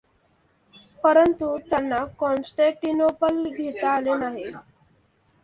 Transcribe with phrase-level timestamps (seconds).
[1.03, 4.51] परंतु त्यांना कॉन्स्टेन्टिनोपल घेता आले नाही.